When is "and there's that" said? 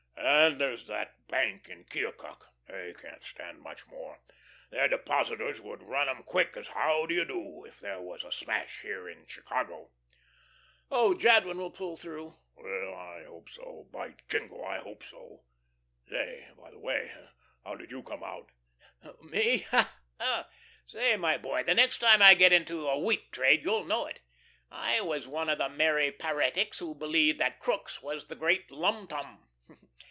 0.51-1.27